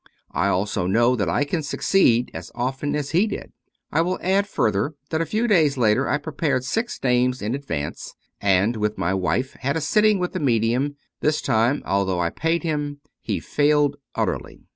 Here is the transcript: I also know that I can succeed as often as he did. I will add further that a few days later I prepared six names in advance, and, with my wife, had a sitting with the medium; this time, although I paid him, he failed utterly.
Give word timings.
I 0.31 0.47
also 0.47 0.87
know 0.87 1.15
that 1.15 1.29
I 1.29 1.43
can 1.43 1.61
succeed 1.61 2.31
as 2.33 2.51
often 2.55 2.95
as 2.95 3.11
he 3.11 3.27
did. 3.27 3.51
I 3.91 4.01
will 4.01 4.17
add 4.23 4.47
further 4.47 4.95
that 5.11 5.21
a 5.21 5.27
few 5.27 5.47
days 5.47 5.77
later 5.77 6.09
I 6.09 6.17
prepared 6.17 6.63
six 6.63 6.99
names 7.03 7.39
in 7.39 7.53
advance, 7.53 8.15
and, 8.41 8.77
with 8.77 8.97
my 8.97 9.13
wife, 9.13 9.53
had 9.59 9.77
a 9.77 9.81
sitting 9.81 10.17
with 10.17 10.33
the 10.33 10.39
medium; 10.39 10.95
this 11.19 11.39
time, 11.39 11.83
although 11.85 12.19
I 12.19 12.31
paid 12.31 12.63
him, 12.63 12.99
he 13.21 13.39
failed 13.39 13.95
utterly. 14.15 14.61